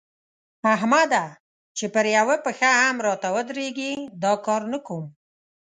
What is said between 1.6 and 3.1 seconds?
چې پر يوه پښه هم